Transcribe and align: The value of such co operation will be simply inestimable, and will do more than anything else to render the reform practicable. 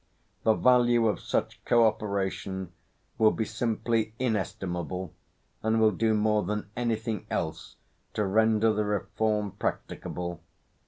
The 0.41 0.55
value 0.55 1.05
of 1.07 1.19
such 1.19 1.63
co 1.63 1.85
operation 1.85 2.71
will 3.19 3.29
be 3.29 3.45
simply 3.45 4.15
inestimable, 4.17 5.13
and 5.61 5.79
will 5.79 5.91
do 5.91 6.15
more 6.15 6.41
than 6.41 6.71
anything 6.75 7.27
else 7.29 7.75
to 8.15 8.25
render 8.25 8.73
the 8.73 8.83
reform 8.83 9.51
practicable. 9.51 10.41